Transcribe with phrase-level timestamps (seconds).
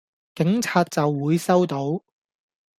[0.33, 2.03] 警察就會收到